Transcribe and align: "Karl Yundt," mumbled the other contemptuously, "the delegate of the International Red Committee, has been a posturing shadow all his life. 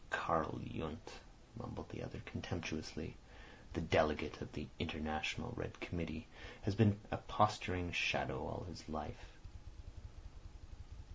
"Karl 0.09 0.59
Yundt," 0.63 1.19
mumbled 1.55 1.89
the 1.89 2.01
other 2.01 2.21
contemptuously, 2.25 3.13
"the 3.73 3.81
delegate 3.81 4.41
of 4.41 4.51
the 4.53 4.65
International 4.79 5.53
Red 5.55 5.79
Committee, 5.79 6.25
has 6.63 6.73
been 6.73 6.99
a 7.11 7.17
posturing 7.17 7.91
shadow 7.91 8.39
all 8.39 8.65
his 8.67 8.89
life. 8.89 9.37